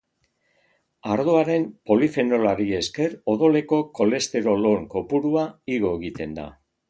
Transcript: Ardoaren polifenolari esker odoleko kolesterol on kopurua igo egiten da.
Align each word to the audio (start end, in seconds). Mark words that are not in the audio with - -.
Ardoaren 1.15 1.67
polifenolari 1.89 2.65
esker 2.79 3.13
odoleko 3.35 3.81
kolesterol 3.99 4.67
on 4.73 4.87
kopurua 4.95 5.47
igo 5.77 5.95
egiten 6.01 6.37
da. 6.41 6.49